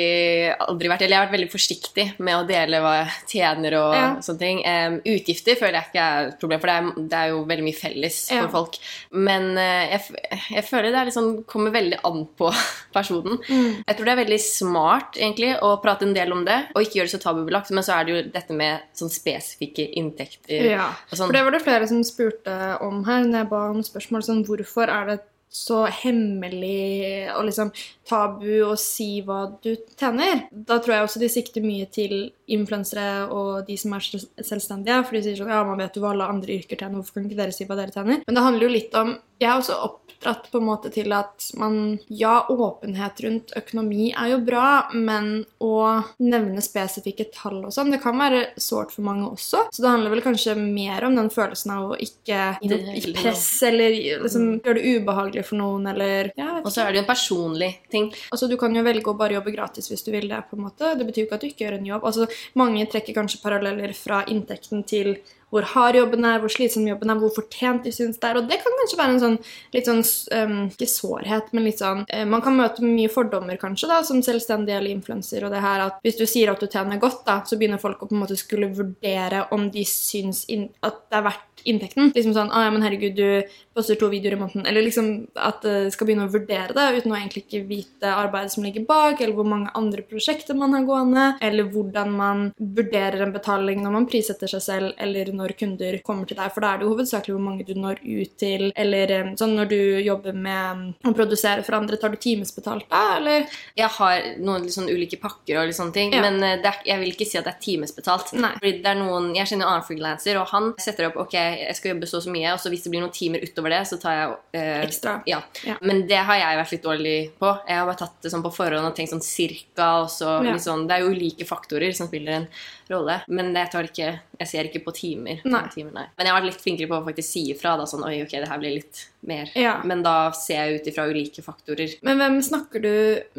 [0.69, 3.95] aldri vært Eller jeg har vært veldig forsiktig med å dele hva jeg tjener og
[3.99, 4.07] Ja.
[4.23, 4.63] sånne ting.
[4.65, 7.67] Em, utgifter føler jeg ikke er et problem, for det er, det er jo veldig
[7.67, 8.43] mye felles Ja.
[8.47, 8.79] for folk.
[9.13, 10.23] Men eh, jeg,
[10.55, 12.53] jeg føler det sånn, kommer veldig an på
[12.97, 13.39] personen.
[13.49, 13.83] Mm.
[13.87, 17.01] Jeg tror det er veldig smart egentlig å prate en del om det, og ikke
[17.01, 17.71] gjøre det så tabubelagt.
[17.75, 20.28] Men så er det jo dette med sånn spesifikke inntekter.
[20.49, 21.27] Ja, sånn.
[21.27, 24.25] for det var det flere som spurte om her når jeg ba om spørsmål.
[24.27, 27.71] Sånn, hvorfor er det så hemmelig og liksom
[28.09, 30.43] tabu å si hva du tjener?
[30.53, 32.19] Da tror jeg også de sikter mye til
[32.53, 35.01] influensere og de som er selvstendige.
[35.09, 37.31] For de sier sånn Ja, man vet jo hva alle andre yrker tjener, hvorfor kan
[37.31, 38.21] ikke dere si hva dere tjener?
[38.27, 39.79] Men det handler jo litt om Jeg har også
[40.19, 45.45] oppdratt på en måte til at man Ja, åpenhet rundt økonomi er jo bra, men
[45.61, 49.69] å nevne spesifikke tall og sånn, det kan være sårt for mange også.
[49.73, 53.63] Så det handler vel kanskje mer om den følelsen av å ikke gi noe press,
[53.63, 57.13] eller liksom gjøre det ubehagelig for noen, eller ja, Og så er det jo en
[57.13, 58.11] personlig ting.
[58.33, 60.43] Altså, Du kan jo velge å bare jobbe gratis hvis du vil det.
[60.51, 60.97] på en måte.
[60.97, 62.05] Det betyr jo ikke at du ikke gjør en jobb.
[62.05, 65.19] Altså, Mange trekker kanskje paralleller fra inntekten til
[65.53, 68.41] hvor hard jobben er, hvor slitsom jobben er, hvor fortjent de syns det er.
[68.41, 69.39] Og det kan kanskje være en sånn
[69.75, 70.03] litt sånn
[70.37, 74.23] um, Ikke sårhet, men litt sånn uh, Man kan møte mye fordommer, kanskje, da, som
[74.25, 75.47] selvstendig eller influenser.
[75.47, 78.03] Og det her at hvis du sier at du tjener godt, da, så begynner folk
[78.03, 82.13] å på en måte skulle vurdere om de syns at det er verdt inntekten.
[82.15, 83.43] Liksom sånn ah, ja, men herregud, du
[83.75, 84.67] poster to videoer i måneden.
[84.67, 88.53] Eller liksom at det skal begynne å vurdere det uten å egentlig ikke vite arbeidet
[88.55, 93.23] som ligger bak, eller hvor mange andre prosjekter man har gående, eller hvordan man vurderer
[93.27, 96.53] en betaling når man prissetter seg selv, eller når kunder kommer til deg.
[96.55, 99.55] For da er det jo hovedsakelig hvor mange du når ut til, eller eh, sånn
[99.59, 103.47] når du jobber med å produsere for andre, tar du timesbetalt da, eller?
[103.79, 106.23] Jeg har noen sånn ulike pakker og litt sånne ting, Ja.
[106.27, 108.33] men eh, er, jeg vil ikke si at det er timesbetalt.
[108.39, 108.53] Nei.
[108.59, 111.77] Fordi det er noen, Jeg kjenner en annen frilanser, og han setter opp ok, jeg
[111.79, 113.81] skal jobbe så og så mye, og så hvis det blir noen timer utover det,
[113.91, 115.17] så tar jeg eh, Ekstra.
[115.27, 115.41] Ja.
[115.67, 115.77] Ja.
[115.83, 117.53] Men det har jeg vært litt dårlig på.
[117.69, 120.57] Jeg har bare tatt det sånn på forhånd og tenkt sånn cirka, og så Ja.
[120.59, 122.49] sånn Det er jo ulike faktorer som spiller en
[122.93, 125.41] rolle, men jeg tar ikke Jeg ser ikke på timer.
[125.51, 125.65] Nei.
[125.75, 126.05] timer nei.
[126.17, 128.37] Men jeg har vært litt flinkere på å faktisk si ifra, da, sånn Oi, ok,
[128.39, 129.51] det her blir litt mer.
[129.59, 129.73] Ja.
[129.83, 131.97] Men da ser jeg ut ifra ulike faktorer.
[132.07, 132.93] Men hvem snakker du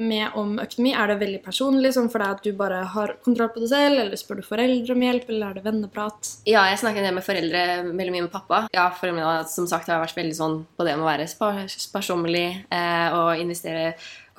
[0.03, 0.91] med om økonomi?
[0.91, 4.01] Er det veldig personlig, sånn for deg at du bare har kontroll på det selv,
[4.03, 6.33] eller spør du foreldre om hjelp, eller er det venneprat?
[6.49, 8.65] Ja, jeg snakker en del med foreldre, veldig mye med pappa.
[8.75, 13.07] Ja, foreldrene som sagt, har vært veldig sånn på det med å være sparsommelig eh,
[13.15, 13.93] og investere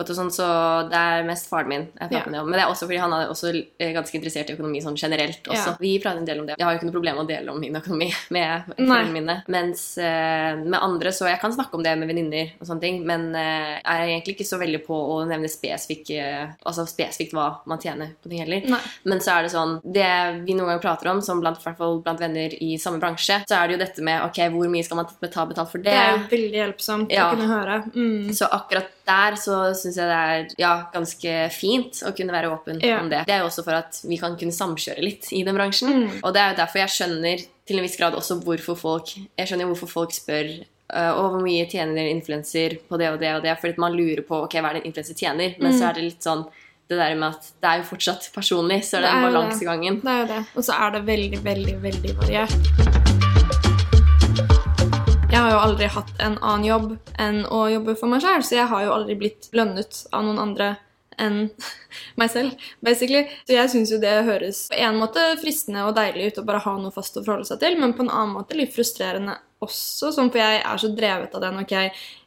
[0.09, 0.47] og sånt, så
[0.89, 2.25] det er mest faren min jeg prater Ja.
[2.25, 2.49] med det om.
[2.51, 5.43] Men det er også fordi han er også eh, ganske interessert i økonomi sånn generelt
[5.47, 5.75] også.
[5.75, 5.77] Ja.
[5.81, 6.55] Vi prater en del om det.
[6.59, 9.37] Jeg har jo ikke noe problem med å dele om min økonomi med foreldrene mine.
[9.49, 13.03] Mens uh, med andre så Jeg kan snakke om det med venninner og sånne ting,
[13.07, 16.21] men uh, jeg er egentlig ikke så veldig på å nevne spesifikke
[16.67, 18.65] Altså spesifikt hva man tjener på ting heller.
[18.71, 18.81] Nei.
[19.05, 20.09] Men så er det sånn Det
[20.47, 23.77] vi noen ganger prater om, som blant, blant venner i samme bransje, så er det
[23.77, 26.61] jo dette med ok, hvor mye skal man ta betalt for Det er jo veldig
[26.63, 27.29] hjelpsomt Ja.
[27.31, 27.79] å kunne høre.
[27.95, 28.31] Mm.
[28.37, 32.81] så akkurat der så syns jeg det er ja, ganske fint å kunne være åpen
[32.81, 33.01] Ja.
[33.03, 33.25] om det.
[33.27, 35.91] Det er jo også for at vi kan kunne samkjøre litt i den bransjen.
[36.07, 36.21] Mm.
[36.23, 39.47] Og det er jo derfor jeg skjønner til en viss grad også hvorfor folk Jeg
[39.51, 43.35] skjønner hvorfor folk spør øh, og hvor mye tjener en influenser på det og det
[43.37, 45.55] og det, fordi man lurer på ok, hva er det en influenser tjener.
[45.61, 45.79] Men Mm.
[45.79, 46.47] så er det litt sånn
[46.91, 49.33] det der med at det er jo fortsatt personlig, så er det, Det er en
[49.33, 50.01] balansegangen.
[50.01, 50.03] det.
[50.03, 50.47] Det er jo det.
[50.57, 53.00] Og så er det veldig, veldig, veldig variert.
[55.31, 56.87] Jeg har jo aldri hatt en annen jobb
[57.23, 60.41] enn å jobbe for meg sjøl, så jeg har jo aldri blitt lønnet av noen
[60.43, 60.73] andre
[61.23, 61.45] enn
[62.21, 63.27] meg selv, basically.
[63.47, 66.65] Så jeg syns jo det høres på en måte fristende og deilig ut å bare
[66.67, 70.09] ha noe fast å forholde seg til, men på en annen måte litt frustrerende også,
[70.15, 71.61] sånn, for jeg er så drevet av den.
[71.61, 71.77] ok,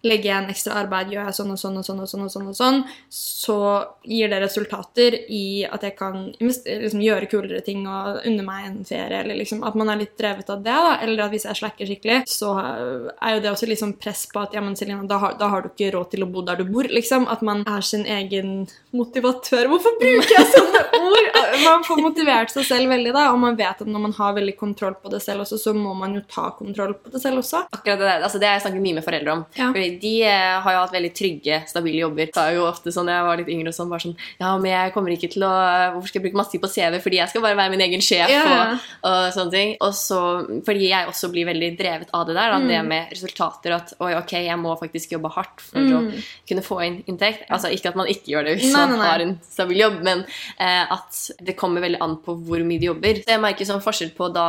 [0.04, 2.32] Legger jeg en ekstra arbeid, gjør jeg sånn og sånn og sånn, og sånn, og
[2.34, 2.80] sånn, og sånn,
[3.16, 3.58] så
[4.04, 8.82] gir det resultater i at jeg kan liksom, gjøre kulere ting og unne meg en
[8.86, 10.76] ferie, eller liksom at man er litt drevet av det.
[10.76, 14.44] da, Eller at hvis jeg slacker skikkelig, så er jo det også liksom press på
[14.44, 16.68] at ja, men Selina, da da har du ikke råd til å bo der du
[16.68, 16.84] bor.
[16.84, 19.53] liksom, At man er sin egen motivatør.
[19.54, 20.80] Hvorfor bruker jeg sånne
[21.14, 21.30] ord?
[21.64, 24.56] Man får motivert seg selv veldig, da, og man vet at når man har veldig
[24.60, 27.64] kontroll på det selv også, så må man jo ta kontroll på det selv også.
[27.74, 29.46] Akkurat Det der, altså det har jeg snakket mye med foreldre om.
[29.58, 29.70] Ja.
[29.74, 32.32] Fordi De eh, har jo hatt veldig trygge, stabile jobber.
[32.34, 34.72] Det er jo ofte sånn, Jeg var litt yngre og sånn, bare sånn Ja, men
[34.72, 35.52] jeg kommer ikke til å
[35.94, 37.00] Hvorfor skal jeg bruke masse tid på CV?
[37.04, 38.30] Fordi jeg skal bare være min egen sjef.
[38.32, 38.44] Ja.
[38.44, 39.74] Og, og sånne ting.
[39.84, 40.20] Og så,
[40.66, 42.68] fordi jeg også blir veldig drevet av det der, da, Mm.
[42.70, 43.74] det med resultater.
[43.76, 46.24] At oi, ok, jeg må faktisk jobbe hardt for å Mm.
[46.50, 47.44] kunne få inn inntekt.
[47.50, 49.78] Altså Ikke at man ikke gjør det hvis Nei, man nei, man har en stabil
[49.84, 50.20] jobb, men
[50.60, 51.03] eh, at
[51.42, 53.22] det kommer veldig an på hvor mye de jobber.
[53.24, 54.48] Så jeg merker sånn forskjell på da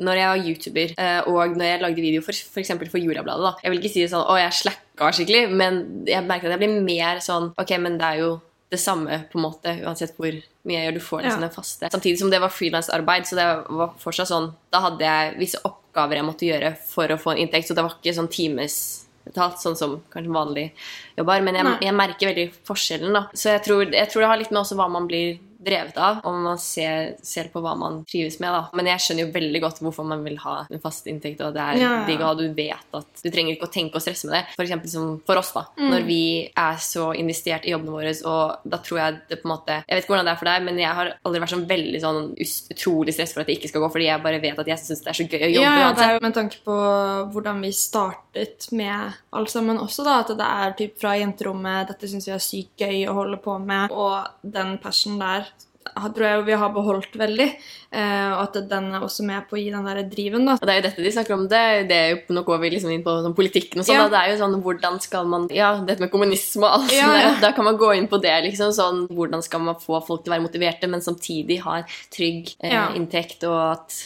[0.00, 3.42] når jeg var YouTuber eh, og når jeg lagde video for, for eksempel for Jurabladet.
[3.44, 3.50] da.
[3.64, 6.78] Jeg vil ikke si sånn å, jeg slacka skikkelig, men jeg merker at jeg blir
[6.86, 8.30] mer sånn Ok, men det er jo
[8.70, 10.94] det samme på en måte, uansett hvor mye jeg gjør.
[10.94, 11.46] Du får liksom Ja.
[11.48, 11.88] den faste.
[11.90, 16.20] Samtidig som det var frilansarbeid, så det var fortsatt sånn Da hadde jeg visse oppgaver
[16.20, 19.76] jeg måtte gjøre for å få en inntekt, så det var ikke sånn timesbetalt, sånn
[19.76, 20.66] som kanskje vanlig
[21.18, 21.42] jobber.
[21.42, 23.24] Men jeg, jeg merker veldig forskjellen, da.
[23.34, 26.20] Så jeg tror, jeg tror det har litt med også hva man blir drevet av,
[26.24, 28.52] og man ser, ser på hva man trives med.
[28.54, 28.62] da.
[28.76, 31.64] Men jeg skjønner jo veldig godt hvorfor man vil ha en fast inntekt, og det
[31.64, 32.34] er Ja, digg å ha.
[32.38, 34.42] Du vet at du trenger ikke å tenke og stresse med det.
[34.56, 35.66] For eksempel som for oss, da.
[35.76, 35.88] Mm.
[35.92, 39.54] Når vi er så investert i jobbene våre, og da tror jeg det på en
[39.54, 41.66] måte Jeg vet ikke hvordan det er for deg, men jeg har aldri vært sånn
[41.70, 42.20] veldig sånn
[42.74, 45.04] utrolig stress for at det ikke skal gå, fordi jeg bare vet at jeg syns
[45.04, 46.78] det er så gøy å jobbe Ja, ja, det er jo med tanke på
[47.34, 50.18] hvordan vi startet med alt sammen også, da.
[50.24, 53.56] At det er typ fra jenterommet, dette syns vi er sykt gøy å holde på
[53.62, 55.49] med, og den passion der
[55.96, 57.48] tror jeg vi har beholdt veldig.
[57.92, 60.52] eh, og at den er også med på å gi den der driven, da.
[60.54, 61.48] Og det er jo dette de snakker om.
[61.50, 63.96] Det, det er jo, Nå går vi liksom inn på sånn politikken og sånn.
[63.98, 64.08] Ja.
[64.08, 67.32] Det er jo sånn hvordan skal man Ja, dette med kommunisme og alt Ja, ja.
[67.34, 68.30] der, Da kan man gå inn på det.
[68.46, 71.84] liksom sånn, Hvordan skal man få folk til å være motiverte, men samtidig ha en
[72.14, 73.98] trygg eh, inntekt, og at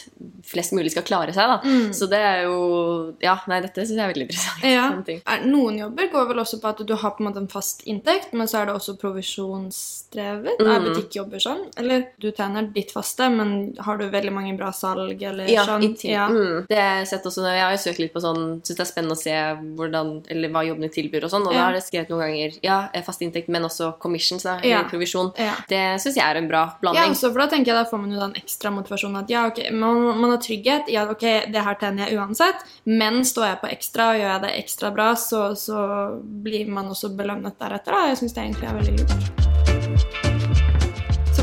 [0.45, 1.45] flest mulig skal klare seg.
[1.47, 1.59] da.
[1.63, 1.93] Mm.
[1.93, 4.63] Så det er jo Ja, nei, dette syns jeg er veldig interessant.
[4.65, 4.89] Ja.
[5.35, 7.83] Er- Noen jobber går vel også på at du har på en måte en fast
[7.85, 10.59] inntekt, men så er det også provisjonsdrevet.
[10.59, 10.85] Er Mm.
[10.89, 11.63] butikkjobber sånn?
[11.77, 15.83] Eller du tjener ditt faste, men har du veldig mange bra salg, eller Ja, sånn?
[15.83, 16.27] i ja.
[16.29, 16.65] Mm.
[16.69, 18.89] Det har jeg sett også, Jeg har jo søkt litt på sånn Syns det er
[18.91, 19.35] spennende å se
[19.75, 21.45] hvordan, eller hva jobbene tilbyr, og sånn.
[21.47, 24.83] Og da har jeg skrevet noen ganger ja, fast inntekt, men også commissions, da, Ja.
[24.89, 25.33] provisjon.
[25.37, 25.53] Ja.
[25.67, 27.11] Det syns jeg er en bra Ja, blanding.
[27.11, 29.71] også, for da tenker jeg da får man jo den ekstra motivasjonen at ja, ok,
[29.71, 30.87] man, man har trygghet.
[30.89, 34.41] Ja, ok, det her tjener jeg uansett, men står jeg på ekstra og gjør jeg
[34.41, 37.91] det ekstra bra, så, så blir man også belønnet deretter.
[37.91, 38.07] Da.
[38.07, 39.44] Jeg syns det egentlig er veldig lurt.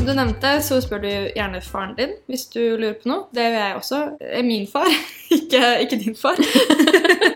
[0.03, 3.21] Som du nevnte, så spør du gjerne faren din hvis du lurer på noe.
[3.31, 3.99] Det gjør jeg også.
[4.19, 4.89] er Min far,
[5.37, 6.43] ikke, ikke din far.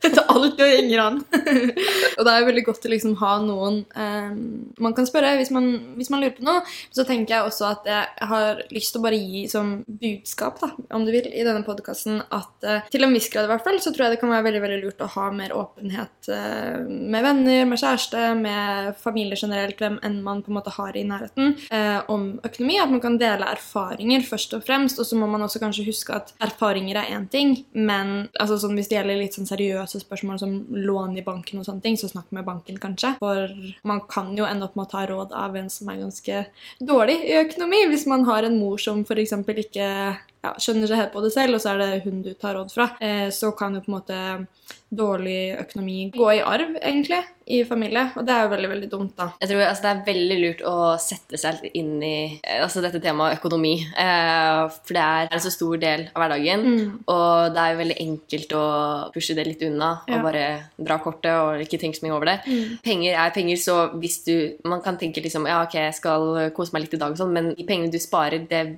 [0.08, 1.23] Du alt og ingen annen.
[2.17, 4.34] og det er veldig godt å liksom ha noen eh,
[4.84, 6.62] man kan spørre hvis man, hvis man, lurer på noe.
[6.93, 10.71] Så tenker jeg også at jeg har lyst til å bare gi som budskap, da,
[10.95, 13.80] om du vil, i denne podkasten at eh, til en viss grad i hvert fall,
[13.84, 17.27] så tror jeg det kan være veldig veldig lurt å ha mer åpenhet eh, med
[17.27, 21.56] venner, med kjæreste, med familie generelt, hvem enn man på en måte har i nærheten,
[21.71, 22.57] eh, om økonomi.
[22.58, 25.00] At man kan dele erfaringer først og fremst.
[25.00, 28.76] Og så må man også kanskje huske at erfaringer er én ting, men altså, sånn,
[28.78, 32.10] hvis det gjelder litt sånn seriøse spørsmål som lån i banken og sånne ting, så
[32.12, 33.15] snakk med banken, kanskje.
[33.22, 33.52] For
[33.88, 36.43] man kan jo ende opp med å ta råd av en som er ganske
[36.80, 39.36] dårlig i økonomi, hvis man har en mor som f.eks.
[39.67, 39.91] ikke
[40.45, 42.73] ja, skjønner seg helt på det selv, og så er det hun du tar råd
[42.73, 44.19] fra, eh, så kan jo på en måte
[44.88, 47.19] dårlig økonomi gå i arv, egentlig,
[47.52, 48.06] i familie.
[48.15, 49.28] Og det er jo veldig veldig dumt, da.
[49.41, 52.84] Jeg tror altså, Det er veldig lurt å sette seg litt inn i eh, altså,
[52.84, 53.73] dette temaet økonomi.
[53.84, 56.65] Eh, for det er en så stor del av hverdagen.
[56.67, 56.95] Mm.
[57.13, 58.65] Og det er jo veldig enkelt å
[59.15, 60.19] pushe det litt unna ja.
[60.19, 60.45] og bare
[60.78, 62.38] dra kortet og ikke tenke så mye over det.
[62.47, 62.78] Mm.
[62.84, 64.36] Penger er penger, så hvis du
[64.67, 67.34] Man kan tenke liksom Ja, ok, jeg skal kose meg litt i dag og sånn,
[67.34, 68.78] men de pengene du sparer, det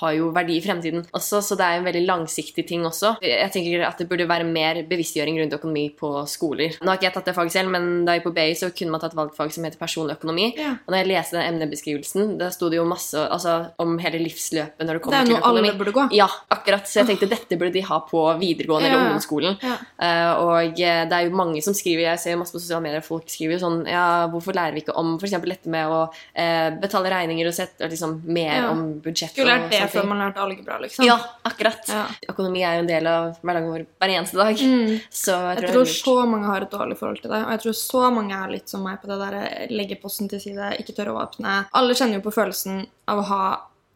[0.00, 3.14] har jo verdi i fremtiden også, så det er en veldig langsiktig ting også.
[3.24, 6.76] Jeg tenker at det burde være mer bevisstgjøring rundt økonomi på skoler.
[6.82, 8.94] Nå har ikke jeg tatt det faget selv, men da jeg på BI så kunne
[8.94, 10.50] man tatt valgfag som heter personøkonomi.
[10.58, 10.74] Ja.
[10.84, 14.84] Og når jeg leste den emnebeskrivelsen, da sto det jo masse altså, om hele livsløpet
[14.84, 15.38] når det kommer til økonomi.
[15.38, 16.06] Det er noe alle burde gå.
[16.18, 16.88] Ja, akkurat.
[16.88, 18.94] Så jeg tenkte dette burde de ha på videregående ja.
[18.94, 19.58] eller ungdomsskolen.
[19.64, 19.76] Ja.
[19.98, 23.04] Uh, og eh, det er jo mange som skriver, jeg ser masse på sosiale medier,
[23.04, 25.36] folk skriver jo sånn Ja, hvorfor lærer vi ikke om f.eks.
[25.44, 29.34] dette med å uh, betale regninger og sette liksom, mer om budsjett?
[29.34, 31.06] Skulle lært det før man lærte algebra, liksom.
[31.06, 31.16] Ja,
[31.48, 31.86] akkurat.
[31.88, 32.04] Ja.
[32.32, 34.58] Økonomi er jo en del av hverdagen vår hver eneste dag.
[34.58, 34.98] Mm.
[35.10, 37.40] Så jeg, jeg tror, så mange har et dårlig forhold til det.
[37.44, 40.42] Og jeg tror så mange er litt som meg på det der legge posten til
[40.42, 41.58] side, ikke tørre å åpne.
[41.78, 43.42] Alle kjenner jo på følelsen av å ha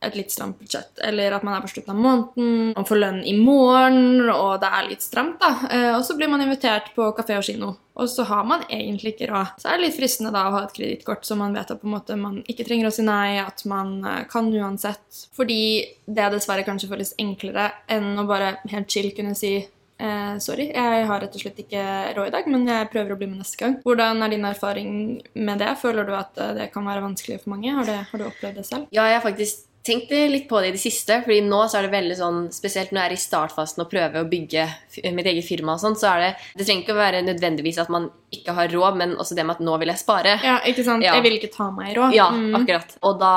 [0.03, 0.93] et litt stramt budsjett.
[1.07, 4.71] Eller at man er på slutten av måneden, man får lønn i morgen, og det
[4.71, 5.53] er litt stramt, da.
[5.71, 9.15] Eh, og så blir man invitert på kafé og kino, og så har man egentlig
[9.15, 9.59] ikke råd.
[9.63, 11.89] Så er det litt fristende da å ha et kredittkort så man vet at på
[11.89, 15.23] en måte man ikke trenger å si nei, at man eh, kan uansett.
[15.37, 15.61] Fordi
[16.07, 19.59] det dessverre kanskje føles enklere enn å bare helt chill kunne si
[20.03, 21.83] Eh, sorry, jeg har rett og slett ikke
[22.17, 23.77] råd i dag, men jeg prøver å bli med neste gang.
[23.85, 24.95] Hvordan er din erfaring
[25.39, 25.77] med det?
[25.79, 27.71] Føler du at det kan være vanskelig for mange?
[27.77, 28.89] Har, du, har du opplevd det selv?
[28.91, 31.21] Ja, jeg har faktisk tenkt litt på det i det siste.
[31.25, 34.23] fordi nå så er det veldig sånn, Spesielt når jeg er i startfasen og prøver
[34.23, 34.67] å bygge
[35.17, 37.93] mitt eget firma, og sånn, så er det Det trenger ikke å være nødvendigvis at
[37.93, 40.39] man ikke har råd, men også det med at nå vil jeg spare.
[40.45, 41.05] Ja, ikke sant?
[41.05, 41.17] Ja.
[41.19, 42.15] Jeg vil ikke ta meg råd.
[42.17, 42.55] Ja, mm.
[42.63, 42.97] akkurat.
[43.03, 43.37] Og da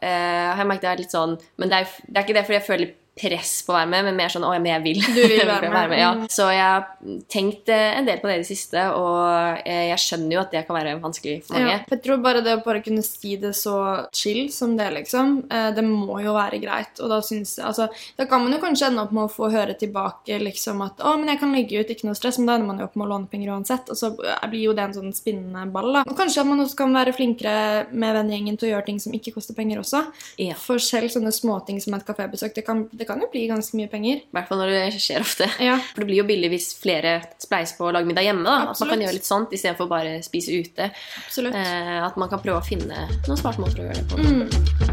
[0.00, 2.44] eh, har jeg merket det er litt sånn Men det er, det er ikke det
[2.48, 5.02] fordi jeg føler press på å være med, men mer sånn 'Å, men jeg vil'.
[5.14, 5.74] Du vil være med.
[5.74, 6.12] være med ja.
[6.32, 6.86] Så jeg har
[7.28, 10.54] tenkt eh, en del på det i det siste, og eh, jeg skjønner jo at
[10.54, 11.74] det kan være vanskelig for mange.
[11.74, 13.76] Ja, jeg tror bare det å bare kunne si det så
[14.16, 17.00] chill som det, liksom, eh, det må jo være greit.
[17.00, 17.86] Og da syns jeg Altså,
[18.18, 21.18] da kan man jo kanskje ende opp med å få høre tilbake liksom at 'Å,
[21.18, 23.06] men jeg kan legge ut, ikke noe stress', men da ender man jo opp med
[23.06, 23.90] å låne penger uansett.
[23.92, 24.10] Og så
[24.48, 26.04] blir jo det en sånn spinnende ball, da.
[26.08, 29.12] Og kanskje at man også kan være flinkere med vennegjengen til å gjøre ting som
[29.12, 30.04] ikke koster penger også.
[30.38, 30.54] Ja.
[30.54, 33.90] For selv sånne småting som et kafébesøk, det kan det kan jo bli ganske mye
[33.92, 34.22] penger.
[34.24, 35.48] I hvert fall når det skjer ofte.
[35.62, 35.76] Ja.
[35.92, 38.44] For det blir jo billig hvis flere spleiser på å lage middag hjemme.
[38.46, 38.72] da.
[38.72, 40.90] At man kan gjøre litt sånt istedenfor bare spise ute.
[41.24, 41.54] Absolutt.
[41.58, 44.16] Eh, at man kan prøve å finne noen smarte måter å gjøre det på.
[44.22, 44.92] Mm.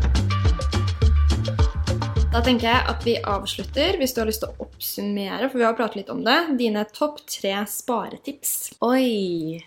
[2.30, 5.66] Da tenker jeg at vi avslutter, hvis du har lyst til å oppsummere, for vi
[5.66, 8.78] har pratet litt om det, dine topp tre sparetips.
[8.86, 9.58] Oi!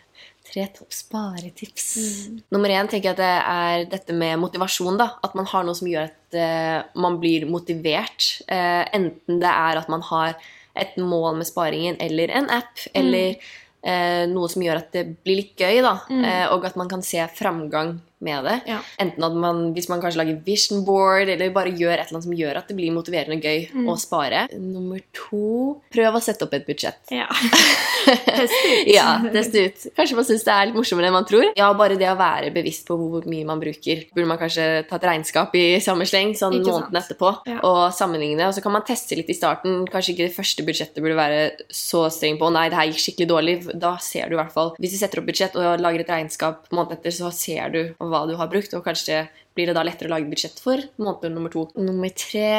[0.53, 1.87] Tre topp sparetips.
[1.97, 2.41] Mm.
[2.53, 4.99] Nummer én tenker jeg at det er dette med motivasjon.
[5.01, 5.15] da.
[5.25, 8.29] At man har noe som gjør at uh, man blir motivert.
[8.51, 10.37] Uh, enten det er at man har
[10.77, 12.95] et mål med sparingen eller en app, mm.
[13.01, 15.99] eller uh, noe som gjør at det blir litt gøy, da.
[16.13, 16.25] Mm.
[16.55, 18.57] og at man kan se framgang med det.
[18.71, 18.81] Ja.
[19.03, 22.29] Enten at man, hvis man kanskje lager vision board, eller bare gjør et eller annet
[22.29, 23.89] som gjør at det blir motiverende og gøy mm.
[23.91, 24.45] å spare.
[24.57, 27.01] Nummer to prøv å sette opp et budsjett.
[27.13, 27.29] Ja.
[28.13, 28.91] ut.
[28.91, 29.87] ja, test ut.
[29.97, 31.49] Kanskje man syns det er litt morsommere enn man tror.
[31.59, 34.07] Ja, bare det å være bevisst på hvor mye man bruker.
[34.15, 37.59] Burde man kanskje ta et regnskap i samme sleng sånn måneden etterpå ja.
[37.69, 38.49] og sammenligne.
[38.49, 39.83] Og så kan man teste litt i starten.
[39.91, 42.51] Kanskje ikke det første budsjettet burde være så streng på.
[42.55, 43.57] Nei, det her gikk skikkelig dårlig.
[43.83, 46.69] Da ser du i hvert fall Hvis du setter opp budsjett og lager et regnskap
[46.73, 47.81] måneden etter, så ser du
[48.13, 49.25] hva du har brukt, og kanskje
[49.57, 51.67] blir det da lettere å lage budsjett for måned nummer to.
[51.81, 52.53] Nummer tre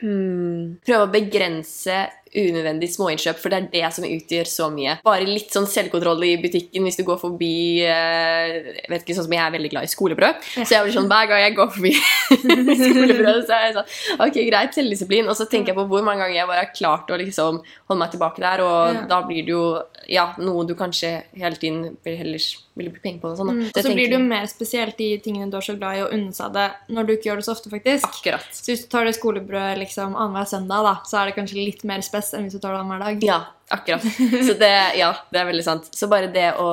[0.00, 0.80] hmm.
[0.86, 4.96] Prøve å begrense unødvendig småinnkjøp, for det er det som utgjør så mye.
[5.06, 9.26] Bare litt sånn selvkontroll i butikken hvis du går forbi eh, Jeg vet ikke, sånn
[9.26, 10.64] som jeg er veldig glad i skolebrød, ja.
[10.64, 11.92] så jeg blir sånn hver gang jeg går forbi
[12.84, 15.30] skolebrød, så er jeg sånn Ok, greit, selvdisiplin.
[15.30, 18.00] Og så tenker jeg på hvor mange ganger jeg bare har klart å liksom holde
[18.04, 19.04] meg tilbake der, og ja.
[19.10, 19.64] da blir det jo
[20.10, 23.32] ja, noe du kanskje hele tiden vil heller vil bruke penger på.
[23.32, 23.66] Og sånn, mm.
[23.74, 26.32] så, blir det jo mer spesielt de tingene du er så glad i å unne
[26.34, 28.06] seg det når du ikke gjør det så ofte, faktisk.
[28.08, 28.46] Akkurat.
[28.54, 31.84] Så hvis du tar det skolebrød liksom annenhver søndag, da, så er det kanskje litt
[31.88, 33.24] mer spesielt stress enn hvis du tar det hver dag.
[33.24, 33.38] Ja,
[33.70, 34.02] Akkurat.
[34.46, 35.86] Så det, ja, det er veldig sant.
[35.94, 36.66] Så bare det å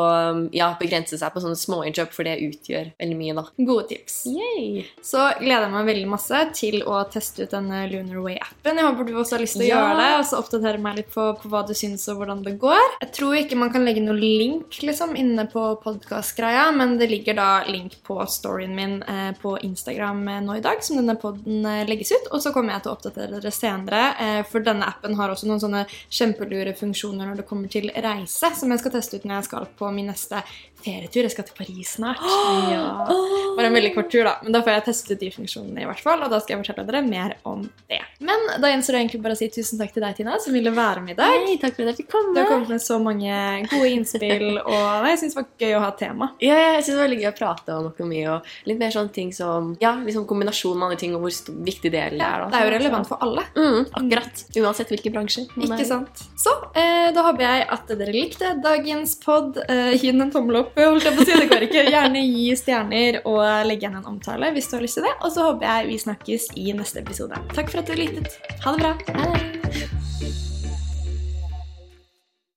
[0.55, 3.43] ja, begrense seg på sånne småinnkjøp, for det utgjør veldig mye, da.
[3.67, 4.15] Gode tips.
[4.31, 4.81] Yay.
[5.05, 8.81] Så gleder jeg meg veldig masse til å teste ut denne Lunar Way-appen.
[8.81, 9.77] Jeg håper du også har lyst til å Ja.
[9.83, 12.55] gjøre det, og så oppdatere meg litt på, på hva du syns og hvordan det
[12.65, 12.81] går.
[13.03, 17.37] Jeg tror ikke man kan legge noen link liksom, inne på podkastgreia, men det ligger
[17.37, 21.61] da link på storyen min eh, på Instagram eh, nå i dag, som denne podden
[21.65, 22.31] eh, legges ut.
[22.33, 25.45] Og så kommer jeg til å oppdatere dere senere, eh, for denne appen har også
[25.45, 29.39] noen sånne kjempelure funksjoner når det kommer til reise, som jeg skal teste ut når
[29.41, 30.41] jeg skal på min neste
[30.83, 31.25] ferietur.
[31.25, 32.21] Jeg skal til Paris snart.
[32.67, 33.07] Ja.
[33.57, 34.35] Bare en veldig kort tur, da.
[34.43, 36.65] Men da får jeg testet ut de funksjonene, i hvert fall, og da skal jeg
[36.65, 37.99] fortelle dere mer om det.
[38.23, 40.73] Men da gjenstår det egentlig bare å si tusen takk til deg, Tina, som ville
[40.75, 41.33] være med i dag.
[41.47, 43.39] Hei, takk for at jeg fikk Du har kommet med så mange
[43.71, 46.29] gode innspill, og jeg syns det var gøy å ha tema.
[46.43, 49.13] Ja, jeg synes det var veldig gøy å prate om økonomi og litt mer sånne
[49.17, 52.17] ting som ja, liksom kombinasjon med andre ting og hvor viktig det er.
[52.19, 52.51] Da.
[52.53, 53.47] Det er jo relevant for alle.
[53.57, 54.45] Mm, akkurat.
[54.61, 55.47] Uansett hvilke bransje.
[55.55, 55.81] man er i.
[55.81, 56.25] Ikke sant?
[56.37, 56.76] Så eh,
[57.15, 59.57] da håper jeg at dere likte dagens pod.
[59.67, 60.77] Eh, gi den en tommel opp.
[60.77, 61.37] holdt jeg på å si.
[61.41, 61.85] Det går ikke.
[61.91, 65.15] Gjerne gi stjerner og legg igjen en omtale hvis du har lyst til det.
[65.21, 67.39] Og så håper jeg vi snakkes i neste episode.
[67.55, 68.41] Takk for at du lyttet.
[68.65, 68.97] Ha det bra.
[69.07, 69.96] Det.